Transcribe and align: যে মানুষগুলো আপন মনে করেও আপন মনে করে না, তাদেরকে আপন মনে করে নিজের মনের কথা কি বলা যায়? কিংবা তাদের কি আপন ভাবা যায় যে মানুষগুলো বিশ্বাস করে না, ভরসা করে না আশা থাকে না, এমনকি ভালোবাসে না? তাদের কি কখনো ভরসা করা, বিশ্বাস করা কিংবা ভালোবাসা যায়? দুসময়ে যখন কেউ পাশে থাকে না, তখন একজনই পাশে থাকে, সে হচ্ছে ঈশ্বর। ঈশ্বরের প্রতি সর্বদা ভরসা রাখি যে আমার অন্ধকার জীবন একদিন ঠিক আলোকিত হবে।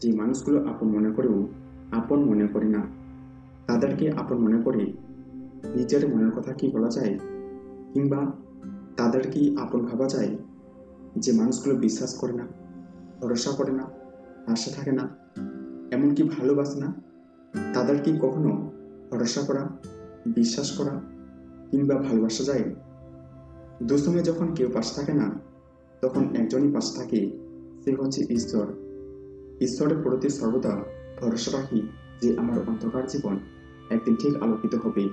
যে 0.00 0.08
মানুষগুলো 0.12 0.58
আপন 0.70 0.86
মনে 0.96 1.10
করেও 1.16 1.38
আপন 1.98 2.18
মনে 2.30 2.46
করে 2.52 2.68
না, 2.68 2.82
তাদেরকে 3.68 4.04
আপন 4.12 4.36
মনে 4.44 4.58
করে 4.64 4.82
নিজের 5.76 6.02
মনের 6.10 6.32
কথা 6.36 6.52
কি 6.52 6.66
বলা 6.74 6.90
যায়? 6.96 7.14
কিংবা 7.92 8.20
তাদের 8.96 9.24
কি 9.30 9.42
আপন 9.58 9.80
ভাবা 9.86 10.06
যায় 10.06 10.30
যে 11.16 11.30
মানুষগুলো 11.32 11.74
বিশ্বাস 11.76 12.12
করে 12.20 12.32
না, 12.32 12.46
ভরসা 13.20 13.50
করে 13.50 13.72
না 13.72 13.84
আশা 14.46 14.70
থাকে 14.76 14.92
না, 14.92 15.04
এমনকি 15.90 16.22
ভালোবাসে 16.36 16.76
না? 16.80 16.88
তাদের 17.74 17.96
কি 18.02 18.10
কখনো 18.20 18.50
ভরসা 19.10 19.42
করা, 19.42 19.62
বিশ্বাস 20.38 20.68
করা 20.78 20.94
কিংবা 21.70 21.94
ভালোবাসা 22.06 22.42
যায়? 22.44 22.64
দুসময়ে 23.82 24.22
যখন 24.22 24.48
কেউ 24.56 24.68
পাশে 24.74 24.92
থাকে 24.98 25.14
না, 25.14 25.26
তখন 26.02 26.22
একজনই 26.34 26.70
পাশে 26.72 26.92
থাকে, 26.98 27.20
সে 27.82 27.90
হচ্ছে 27.98 28.20
ঈশ্বর। 28.30 28.66
ঈশ্বরের 29.60 29.98
প্রতি 30.02 30.28
সর্বদা 30.30 30.74
ভরসা 31.20 31.50
রাখি 31.58 31.80
যে 32.20 32.28
আমার 32.38 32.58
অন্ধকার 32.68 33.04
জীবন 33.06 33.34
একদিন 33.90 34.14
ঠিক 34.16 34.42
আলোকিত 34.42 34.74
হবে। 34.74 35.04